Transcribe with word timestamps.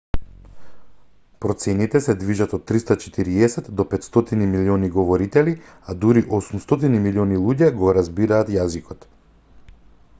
процените 1.43 1.99
се 2.05 2.13
движат 2.21 2.55
од 2.57 2.63
340 2.71 3.67
до 3.81 3.85
500 3.91 4.39
милиони 4.53 4.89
говорители 4.95 5.53
а 5.93 5.97
дури 6.05 6.23
800 6.39 6.95
милиони 7.05 7.37
луѓе 7.43 7.69
го 7.83 7.93
разбираат 7.99 8.49
јазикот 8.57 9.05